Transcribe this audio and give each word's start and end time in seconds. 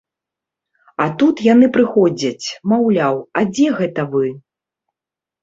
А 1.03 1.05
тут 1.21 1.43
яны 1.47 1.69
прыходзяць, 1.75 2.47
маўляў, 2.73 3.15
а 3.37 3.45
дзе 3.53 3.67
гэта 3.83 4.01
вы? 4.17 4.25